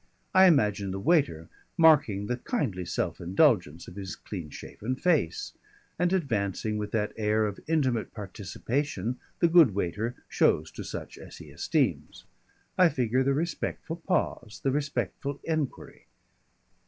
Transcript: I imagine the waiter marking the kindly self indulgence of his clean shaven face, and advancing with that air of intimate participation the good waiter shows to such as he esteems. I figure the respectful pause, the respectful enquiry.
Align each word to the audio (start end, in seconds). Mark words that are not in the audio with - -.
I 0.33 0.47
imagine 0.47 0.89
the 0.89 0.99
waiter 0.99 1.47
marking 1.77 2.25
the 2.25 2.37
kindly 2.37 2.85
self 2.85 3.21
indulgence 3.21 3.87
of 3.87 3.95
his 3.97 4.15
clean 4.15 4.49
shaven 4.49 4.95
face, 4.95 5.53
and 5.99 6.11
advancing 6.11 6.79
with 6.79 6.89
that 6.93 7.13
air 7.17 7.45
of 7.45 7.59
intimate 7.67 8.11
participation 8.11 9.19
the 9.41 9.47
good 9.47 9.75
waiter 9.75 10.15
shows 10.27 10.71
to 10.71 10.83
such 10.83 11.19
as 11.19 11.37
he 11.37 11.51
esteems. 11.51 12.23
I 12.79 12.89
figure 12.89 13.21
the 13.21 13.35
respectful 13.35 13.97
pause, 13.97 14.59
the 14.63 14.71
respectful 14.71 15.39
enquiry. 15.43 16.07